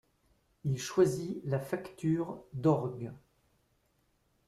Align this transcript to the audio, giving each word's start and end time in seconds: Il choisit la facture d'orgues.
Il 0.63 0.79
choisit 0.79 1.43
la 1.45 1.59
facture 1.59 2.43
d'orgues. 2.53 3.11